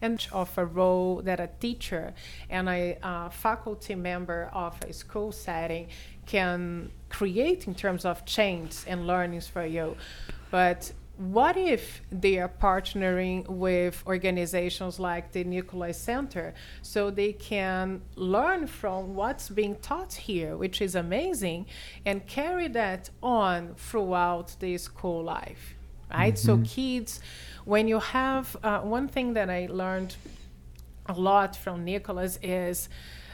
[0.00, 2.14] And of a role that a teacher
[2.48, 5.88] and a faculty member of a school setting
[6.24, 9.96] can create in terms of change and learnings for you.
[10.52, 18.02] But what if they are partnering with organizations like the Nicholas Center so they can
[18.14, 21.66] learn from what's being taught here, which is amazing,
[22.06, 25.74] and carry that on throughout the school life,
[26.10, 26.38] right?
[26.38, 26.64] So, Mhm.
[26.64, 27.20] kids,
[27.64, 30.16] when you have uh, one thing that I learned
[31.06, 32.88] a lot from Nicholas is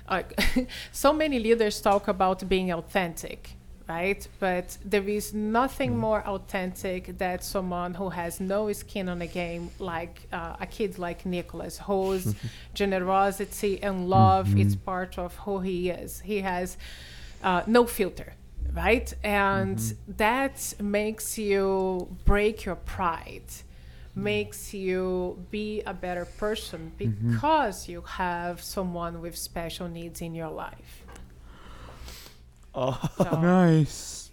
[0.08, 0.22] uh,
[0.92, 3.56] so many leaders talk about being authentic,
[3.88, 4.26] right?
[4.38, 9.70] But there is nothing more authentic than someone who has no skin on the game,
[9.78, 12.34] like uh, a kid like Nicholas, whose
[12.74, 14.84] generosity and love is Mhm.
[14.84, 16.20] part of who he is.
[16.20, 16.76] He has
[17.42, 18.34] uh, no filter,
[18.74, 19.12] right?
[19.22, 19.78] And
[20.18, 23.44] that makes you break your pride,
[24.14, 27.32] makes you be a better person Mhm.
[27.32, 31.02] because you have someone with special needs in your life.
[32.74, 34.30] Oh, So- nice.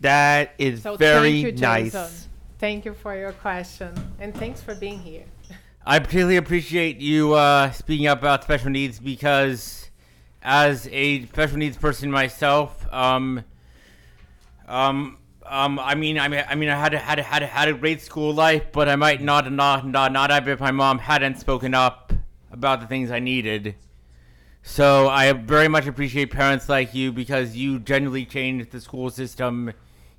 [0.00, 1.92] That is So very thank you, nice.
[1.92, 2.30] Jason.
[2.58, 5.24] Thank you for your question, and thanks for being here.
[5.86, 9.90] I particularly appreciate you uh, speaking up about special needs because,
[10.42, 13.42] as a special needs person myself, um,
[14.68, 17.74] um, um, I mean, I mean, I mean, I had a, had had had a
[17.74, 21.40] great school life, but I might not not not not have if my mom hadn't
[21.40, 22.12] spoken up
[22.52, 23.74] about the things I needed.
[24.62, 29.72] So I very much appreciate parents like you because you genuinely changed the school system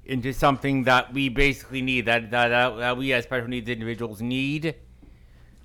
[0.03, 4.21] into something that we basically need that that, that, that we as special needs individuals
[4.21, 4.75] need.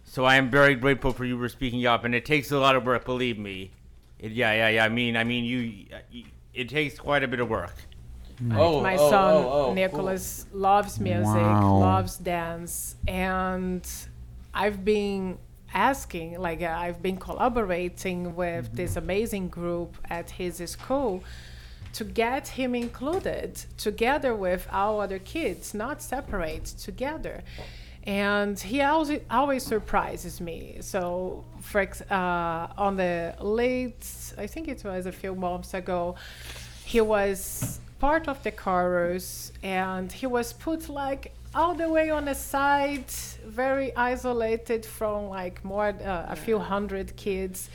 [0.04, 2.76] So I am very grateful for you for speaking up, and it takes a lot
[2.76, 3.70] of work, believe me.
[4.18, 4.84] It, yeah, yeah, yeah.
[4.84, 5.86] I mean, I mean, you.
[6.52, 7.74] It takes quite a bit of work.
[8.52, 11.78] Oh, my oh, son oh, oh, Nicholas loves music, Wow.
[11.78, 13.86] loves dance, and
[14.52, 15.38] I've been
[15.72, 18.76] asking, like uh, I've been collaborating with Mm-hmm.
[18.76, 21.22] this amazing group at his school
[21.92, 27.42] to get him included together with our other kids, not separate, together.
[28.06, 30.78] And he always, always surprises me.
[30.80, 34.04] So, for ex- uh, on the late,
[34.36, 36.16] I think it was a few months ago,
[36.84, 42.24] he was part of the chorus and he was put like all the way on
[42.24, 43.08] the side
[43.46, 47.70] very isolated from like more uh, a few hundred kids.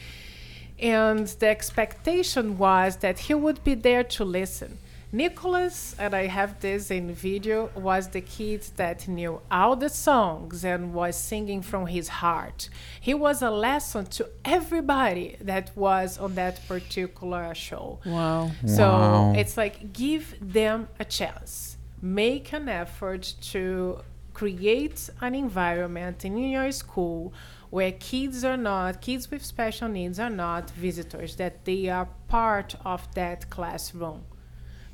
[0.79, 4.77] And the expectation was that he would be there to listen
[5.11, 10.63] Nicholas, and I have this in video, was the kid that knew all the songs
[10.63, 12.69] and was singing from his heart.
[13.01, 17.99] He was a lesson to everybody that was on that particular show.
[18.05, 18.51] Wow.
[18.67, 19.33] So Wow.
[19.35, 21.77] it's like give them a chance.
[22.01, 24.01] Make an effort to
[24.35, 27.33] create an environment in your school
[27.71, 32.75] where kids are not kids with special needs are not visitors that they are part
[32.85, 34.23] of that classroom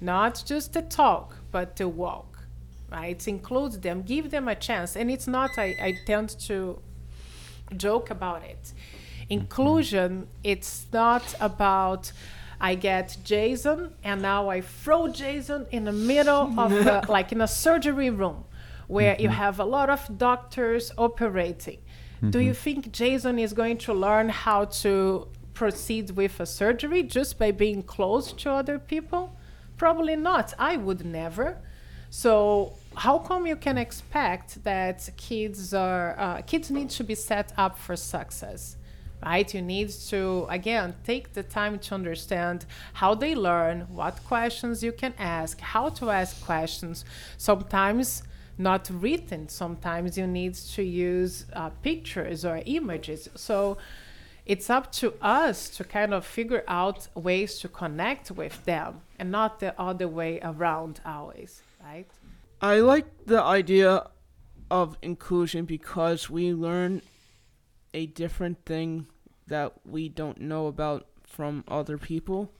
[0.06, 2.32] not just the talk but the walk
[2.92, 3.28] right?
[3.28, 4.96] Include them give them a chance.
[4.96, 6.80] And it's not i, I tend to
[7.76, 8.74] joke about it.
[9.30, 12.12] Inclusion it's not about
[12.62, 17.48] i get jason and now i throw jason in the middle of like in a
[17.48, 18.46] surgery room
[18.88, 19.34] where you Mhm.
[19.44, 21.80] have a lot of doctors operating.
[22.36, 22.64] Do you Mhm.
[22.66, 25.28] think jason is going to learn how to
[25.62, 29.24] proceed with a surgery just by being close to other people
[29.78, 30.54] Probably not.
[30.58, 31.58] I would never.
[32.10, 37.52] So how come you can expect that kids are uh, kids need to be set
[37.58, 38.78] up for success?
[39.24, 39.52] Right?
[39.54, 44.92] You need to again take the time to understand how they learn, what questions you
[44.92, 47.04] can ask, how to ask questions.
[47.38, 48.24] Sometimes
[48.58, 49.50] not written.
[49.50, 53.28] Sometimes you need to use uh, pictures or images.
[53.36, 53.78] So
[54.46, 59.32] it's up to us to kind of figure out ways to connect with them and
[59.32, 62.08] not the other way around always, right?
[62.62, 64.08] I like the idea
[64.70, 67.02] of inclusion because we learn
[67.94, 69.08] a different thing
[69.48, 72.52] that we don't know about from other people.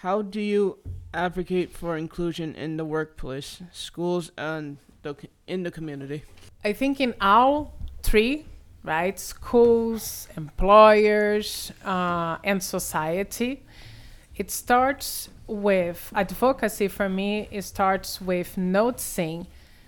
[0.00, 0.78] How do you
[1.12, 5.16] advocate for inclusion in the workplace, schools, and the,
[5.46, 6.24] in the community?
[6.64, 8.44] I think in all three,
[8.84, 13.62] right, schools, employers, uh, and society,
[14.36, 19.46] it starts with advocacy for me, it starts with noticing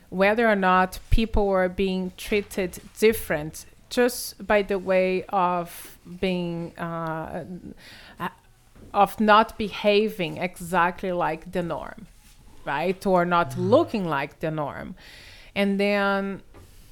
[0.08, 7.44] whether or not people are being treated different just by the way of being uh,
[8.18, 8.28] uh,
[8.92, 12.06] of not behaving exactly like the norm
[12.66, 13.06] right?
[13.06, 14.96] Or not looking like the norm.
[15.54, 16.42] And then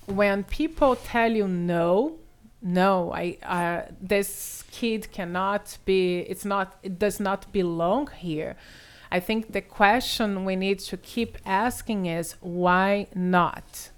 [0.06, 2.14] when people tell you no
[2.62, 8.56] no i uh, this kid cannot be it's not it does not belong here.
[9.16, 13.90] I think the question we need to keep asking is why not?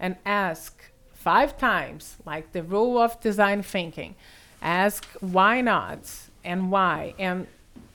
[0.00, 0.72] And ask
[1.14, 4.16] five times like the rule of design thinking.
[4.60, 6.02] Ask why not
[6.42, 7.14] and why.
[7.18, 7.46] And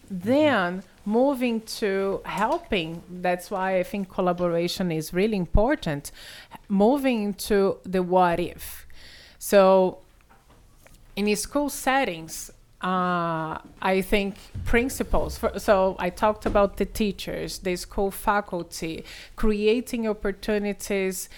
[0.09, 3.03] then moving to helping.
[3.09, 6.11] That's why i think collaboration is really important.
[6.67, 8.87] Moving to the what if.
[9.37, 9.99] So
[11.15, 12.51] in school settings
[12.81, 14.35] uh, i think
[14.65, 19.03] principals for, so i talked about the teachers the school faculty
[19.35, 21.29] creating opportunities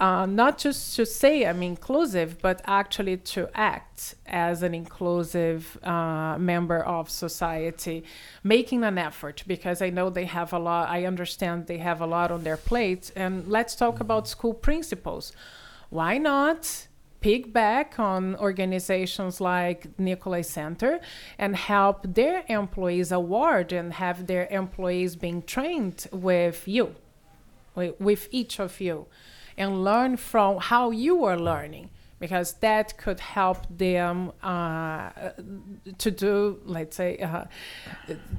[0.00, 6.38] uh, not just to say I'm inclusive, but actually to act as an inclusive uh,
[6.38, 8.04] member of society,
[8.42, 12.06] making an effort because I know they have a lot, I understand they have a
[12.06, 13.12] lot on their plate.
[13.14, 15.32] And let's talk about school principals.
[15.90, 16.86] Why not?
[17.20, 21.00] piggyback on organizations like Nicholas Center
[21.38, 26.94] and help their employees award and have their employees being trained with you,
[27.74, 29.06] with each of you
[29.60, 35.10] and learn from how you are learning because that could help them uh,
[35.98, 37.44] to do, let's say, uh,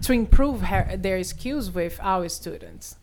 [0.02, 2.96] to improve her, their skills with our students.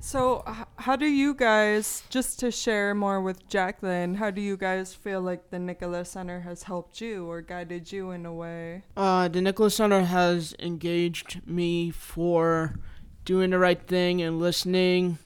[0.00, 4.56] So, h- how do you guys, just to share more with Jaqueline, how do you
[4.56, 8.84] guys feel like the Nicholas Center has helped you or guided you in a way?
[8.96, 12.76] Uh, the Nicholas Center has engaged me for
[13.24, 15.18] doing the right thing and listening.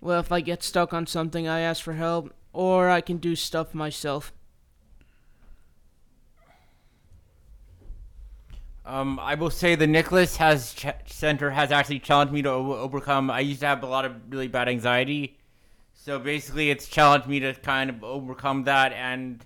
[0.00, 3.36] Well, if I get stuck on something, I ask for help, or I can do
[3.36, 4.32] stuff myself.
[8.86, 12.72] Um, I will say the Nicholas has ch- Center has actually challenged me to o-
[12.72, 13.30] overcome.
[13.30, 15.38] I used to have a lot of really bad anxiety,
[15.92, 19.44] so basically, it's challenged me to kind of overcome that, and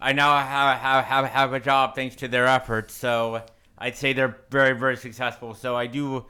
[0.00, 2.94] I now have have have, have a job thanks to their efforts.
[2.94, 3.42] So
[3.76, 5.54] I'd say they're very very successful.
[5.54, 6.26] So I do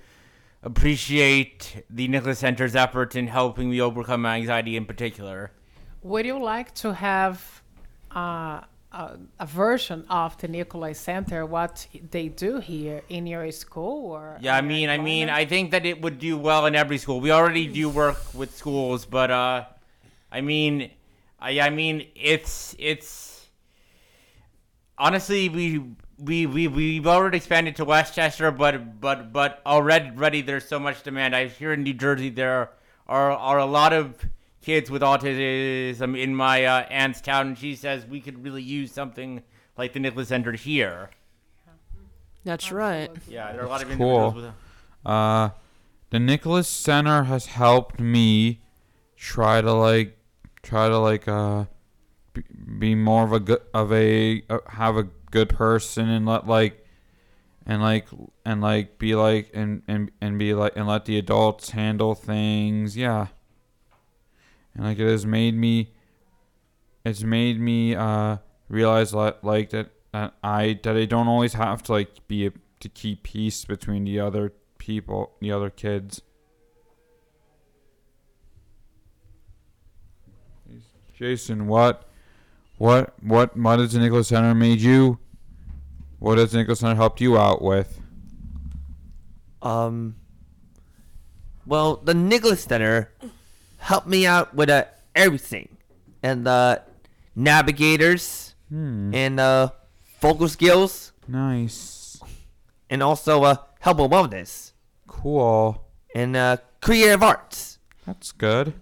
[0.63, 5.53] appreciate the Nicholas Center's efforts in helping me overcome my anxiety in particular.
[6.03, 7.63] Would you like to have
[8.15, 8.61] uh,
[8.93, 14.13] a, a version of the Nicholas Center, what they do here in your school?
[14.13, 15.31] or Yeah, I mean, I mean.
[15.31, 17.21] I think that it would do well in every school.
[17.21, 19.65] We already do work with schools, but uh,
[20.31, 20.91] I mean,
[21.41, 23.47] I I mean, it's it's
[24.99, 25.83] honestly we.
[26.23, 31.03] We, we we've already expanded to Westchester, but but but already already there's so much
[31.03, 31.35] demand.
[31.35, 32.71] I here in New Jersey there
[33.09, 34.25] are are a lot of
[34.63, 38.93] kids with autism in my uh, aunt's town, and she says we could really use
[38.93, 39.43] something
[39.77, 41.11] like the Nicholas Center here.
[42.45, 43.11] That's right.
[43.29, 44.27] Yeah, there are a lot of Cool.
[44.29, 45.11] individuals with.
[45.13, 45.51] Uh,
[46.11, 48.61] the Nicholas Center has helped me
[49.17, 50.19] try to like
[50.63, 51.65] try to like uh
[52.33, 52.43] be,
[52.79, 56.87] be more of a good of a uh, have a good person and let like
[57.67, 58.07] and like
[58.45, 62.97] and like be like and and and be like and let the adults handle things.
[62.97, 63.27] Yeah.
[64.75, 65.93] And like it has made me
[67.05, 68.37] it's made me uh
[68.69, 72.53] realize like like that that I that I don't always have to like be a,
[72.81, 76.23] to keep peace between the other people, the other kids.
[81.15, 82.09] Jason, what,
[82.79, 85.21] what, what, what the Nicholas Center made you?
[86.23, 87.99] What has the Nicholas Center helped you out with?
[89.61, 90.15] Um.
[91.67, 93.11] Well, the Nicholas Center
[93.79, 94.85] helped me out with uh,
[95.17, 95.77] everything,
[96.23, 96.79] and uh,
[97.35, 99.13] navigators, Hmm.
[99.13, 99.71] and uh,
[100.21, 102.21] vocal skills, Nice.
[102.89, 104.73] and also uh, health and wellness,
[105.09, 105.85] Cool.
[106.15, 107.79] and uh, creative arts.
[108.07, 108.75] That's good.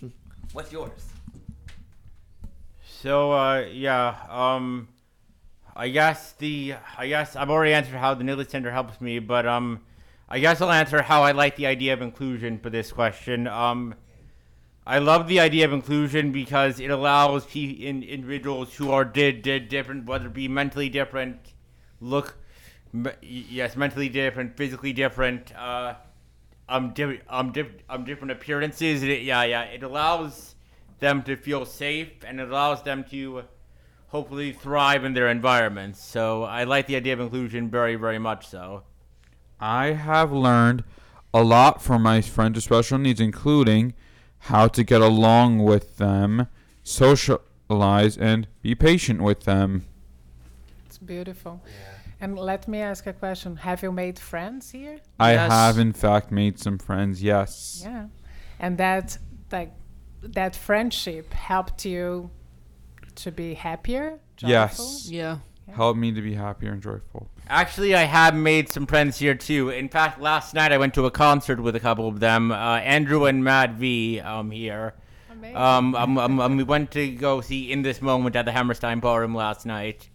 [0.52, 0.90] What's yours?
[3.02, 4.88] So uh, yeah, um,
[5.76, 9.46] I guess the I guess I've already answered how the Nicholas Center helps me, but
[9.46, 9.82] um,
[10.28, 13.46] I guess I'll answer how I like the idea of inclusion for this question.
[13.46, 13.94] Um,
[14.86, 19.42] I love the idea of inclusion because it allows pe- in, individuals who are did
[19.42, 21.52] did different, whether it be mentally different,
[22.00, 22.36] look,
[22.92, 25.94] me- yes, mentally different, physically different, uh,
[26.68, 29.02] um, di- um, diff- um, different appearances.
[29.02, 29.62] It, yeah, yeah.
[29.64, 30.54] It allows
[31.00, 33.44] them to feel safe and it allows them to
[34.08, 36.02] hopefully thrive in their environments.
[36.02, 38.82] So I like the idea of inclusion very, very much so.
[39.60, 40.84] I have learned
[41.32, 43.94] a lot from my friends with special needs, including
[44.38, 46.46] how to get along with them,
[46.82, 49.84] socialize, and be patient with them.
[50.86, 51.60] It's beautiful.
[52.20, 53.56] And let me ask a question.
[53.56, 54.98] Have you made friends here?
[55.20, 55.50] I Yes.
[55.52, 57.22] have, in fact, made some friends.
[57.22, 57.82] Yes.
[57.84, 58.06] Yeah.
[58.58, 59.18] And that
[59.52, 59.72] like
[60.22, 62.30] that friendship helped you
[63.16, 64.18] to be happier?
[64.36, 64.50] joyful?
[64.50, 65.08] Yes.
[65.10, 65.38] Yeah.
[65.72, 67.28] Help me to be happier and joyful.
[67.48, 69.70] Actually, I have made some friends here too.
[69.70, 72.52] In fact, last night I went to a concert with a couple of them.
[72.52, 74.20] Uh, Andrew and Matt V.
[74.20, 74.94] Um, here.
[75.30, 75.56] Amazing.
[75.56, 79.00] Um, um, um, um, we went to go see In This Moment at the Hammerstein
[79.00, 80.08] Ballroom last night.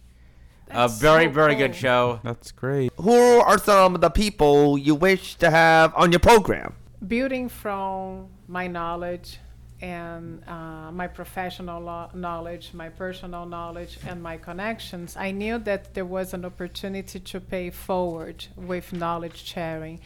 [0.69, 1.67] A That's very, so very cool.
[1.67, 2.19] good show.
[2.23, 2.91] That's great.
[2.97, 6.75] Who are some of the people you wish to have on your program?
[7.07, 9.39] building from my knowledge
[9.81, 15.93] and uh, my professional lo- knowledge, my personal knowledge, and my connections, I knew that
[15.93, 19.99] there was an opportunity to pay forward with knowledge sharing.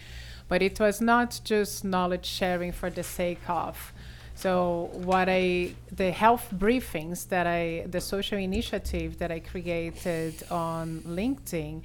[0.47, 3.93] But it was not just knowledge sharing for the sake of.
[4.35, 11.01] So what I the health briefings that I the social initiative that I created on
[11.07, 11.81] LinkedIn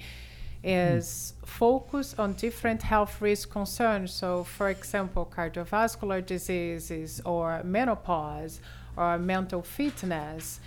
[0.62, 4.12] is focus on different health risk concerns.
[4.12, 8.60] So, for example, cardiovascular diseases or menopause
[8.96, 10.60] or mental fitness,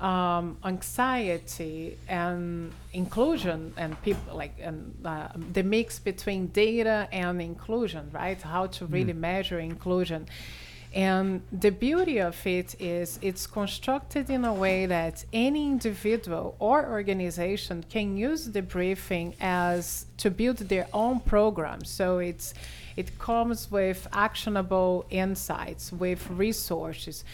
[0.00, 8.10] um, anxiety and inclusion and people like and uh, the mix between data and inclusion,
[8.12, 8.40] right?
[8.40, 10.26] How to really measure inclusion.
[10.94, 16.86] And the beauty of it is it's constructed in a way that any individual or
[16.86, 21.84] organization can use the briefing as to build their own program.
[21.84, 22.52] So it's
[22.94, 27.24] it comes with actionable insights, with resources.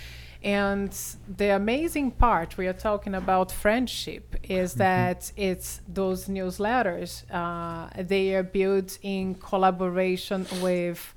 [0.42, 0.96] And
[1.36, 7.24] the amazing part we are talking about friendship is that it's those newsletters.
[7.28, 11.12] Uh, they are built in collaboration with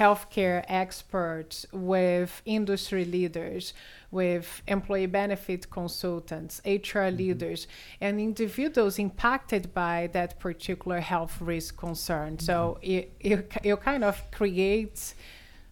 [0.00, 3.74] healthcare experts, with industry leaders,
[4.10, 7.16] with employee benefit consultants, HR mm-hmm.
[7.18, 7.66] leaders,
[8.00, 12.38] and individuals impacted by that particular health risk concern.
[12.38, 12.90] So mm-hmm.
[12.90, 15.14] it, you, you kind of create,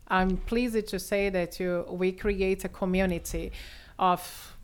[0.08, 3.50] I'm pleased to say that you, we create a community
[3.98, 4.57] of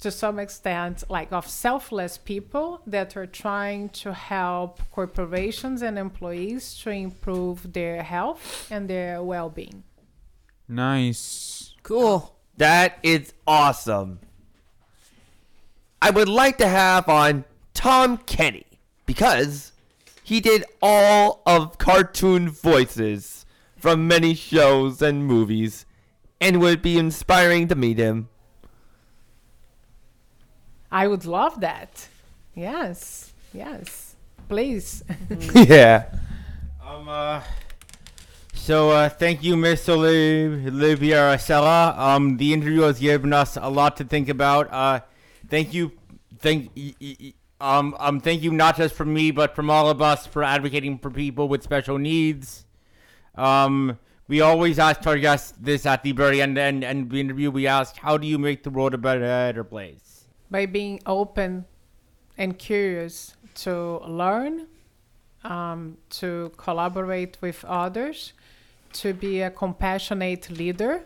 [0.00, 6.76] to some extent like of selfless people that are trying to help corporations and employees
[6.78, 9.82] to improve their health and their well-being
[10.68, 11.74] Nice.
[11.82, 12.36] Cool.
[12.56, 14.20] That is awesome.
[16.02, 17.44] I would like to have on
[17.74, 18.66] Tom Kenny
[19.04, 19.72] because
[20.22, 25.86] he did all of cartoon voices from many shows and movies
[26.40, 28.28] and would be inspiring to meet him.
[31.02, 32.08] I would love that
[32.54, 34.16] yes yes
[34.48, 35.02] please
[35.54, 36.04] yeah.
[36.86, 37.42] Um, uh,
[38.54, 41.94] so, uh, thank you, Miss Oli- Oliveira-Cella.
[41.98, 44.72] Um, the interview has given us a lot to think about.
[44.72, 45.00] Uh,
[45.48, 45.92] thank you,
[46.38, 46.70] thank,
[47.60, 50.98] um, um, thank you not just from me, but from all of us for advocating
[50.98, 52.64] for people with special needs.
[53.34, 57.50] Um, we always ask our guests this at the very end, and and the interview
[57.50, 60.05] we ask, how do you make the world a better place?
[60.50, 61.64] By being open
[62.38, 64.66] and curious to learn,
[65.44, 68.32] um, to collaborate with others,
[68.92, 71.02] to be a compassionate leader,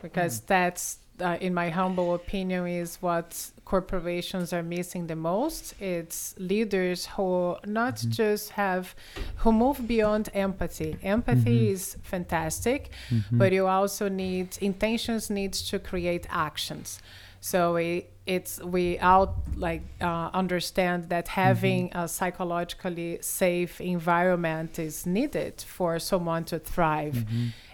[0.00, 5.74] because that's, uh, in my humble opinion, is what corporations are missing the most.
[5.80, 8.94] It's leaders who not just have,
[9.36, 10.96] who move beyond empathy.
[11.02, 12.90] Empathy is fantastic,
[13.30, 17.00] but you also need intentions needs to create actions.
[17.44, 25.06] So we, it's we out like uh, understand that having a psychologically safe environment is
[25.06, 27.26] needed for someone to thrive,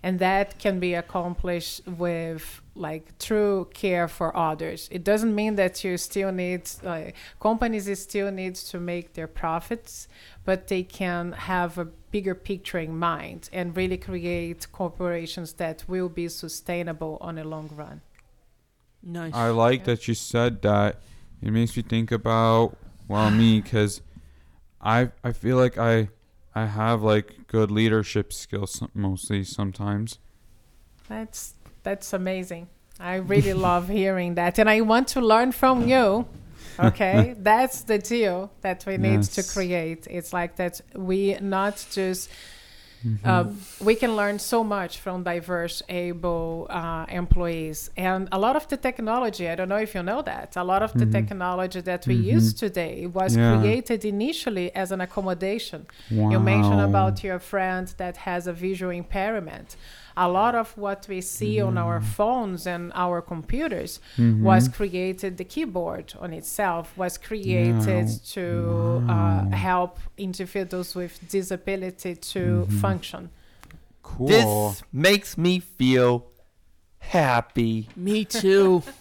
[0.03, 4.89] and that can be accomplished with like true care for others.
[4.91, 10.09] It doesn't mean that you still need like companies still need to make their profits,
[10.47, 16.09] but they can have a bigger picture in mind and really create corporations that will
[16.09, 18.01] be sustainable on a long run.
[19.03, 19.35] Nice.
[19.35, 21.01] I like that you said that.
[21.43, 22.77] It makes me think about
[23.07, 24.03] well me because
[24.81, 26.09] I I feel like I
[26.55, 30.19] I have like good leadership skills mostly sometimes.
[31.09, 32.69] That's that's amazing.
[33.01, 36.27] I really love hearing that, and I want to learn from you.
[36.81, 40.07] Okay, that's the deal that we need to create.
[40.09, 42.31] It's like that we not just.
[43.07, 43.29] Mm-hmm.
[43.29, 48.77] Um, we can learn so much from DiverseAble uh, employees, and a lot of the
[48.77, 49.49] technology.
[49.49, 50.57] I don't know if you know that.
[50.57, 53.41] A lot of the technology that we use today was Mm-hmm.
[53.41, 53.61] Yeah.
[53.61, 55.87] created initially as an accommodation.
[56.11, 59.77] You mentioned about your friend that has a visual impairment.
[60.21, 64.43] A lot of what we see on our phones and our computers Mm-hmm.
[64.45, 72.39] was created, the keyboard on itself was created to uh, help individuals with disability to
[72.41, 72.79] Mm-hmm.
[72.81, 73.31] function.
[74.03, 74.27] Cool.
[74.27, 76.13] This makes me feel
[76.99, 77.89] happy.
[77.97, 78.83] Me too.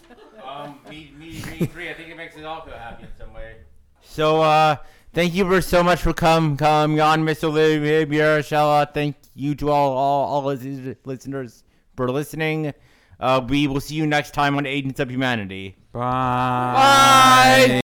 [0.47, 3.34] Um, me, me being free, I think it makes us all feel happy in some
[3.34, 3.55] way.
[4.01, 4.78] So, uh,
[5.13, 8.89] thank you for so much for come coming on, Miss Oliveira-Cella.
[8.93, 10.44] Thank you to all all all
[11.06, 11.64] listeners
[11.96, 12.74] for listening.
[13.20, 15.76] Uh, we will see you next time on Agents of Humanity.
[15.92, 16.02] Bye.
[16.74, 17.82] Bye.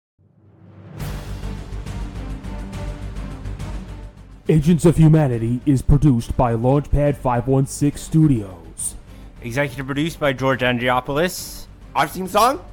[4.47, 8.95] Agents of Humanity is produced by Launchpad 516 Studios.
[9.43, 11.68] Executive produced by George Andriopoulos.
[11.95, 12.66] Our theme song,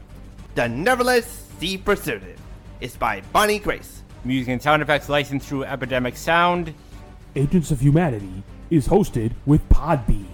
[0.54, 2.38] The Nevertheless She Persisted,
[2.80, 4.02] is by Bonnie Grace.
[4.24, 6.72] Music and sound effects licensed through Epidemic Sound.
[7.34, 10.26] Agents of Humanity is hosted with Podbean.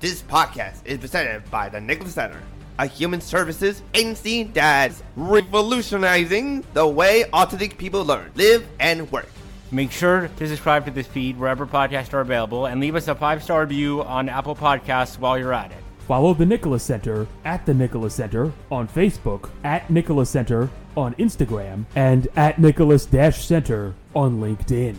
[0.00, 2.40] This podcast is presented by the Nicholas Center,
[2.78, 9.28] a human services agency that's revolutionizing the way autistic people learn, live, and work.
[9.72, 13.14] Make sure to subscribe to this feed wherever podcasts are available and leave us a
[13.14, 15.78] five star review on Apple Podcasts while you're at it.
[16.08, 21.84] Follow the Nicholas Center at the Nicholas Center on Facebook, at Nicholas Center on Instagram,
[21.94, 24.96] and at Nicholas Center on LinkedIn.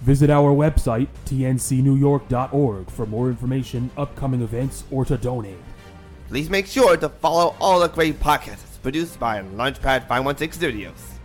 [0.00, 5.58] Visit our website, tncnewyork.org, for more information, upcoming events, or to donate.
[6.28, 11.17] Please make sure to follow all the great podcasts produced by Launchpad 516 Studios.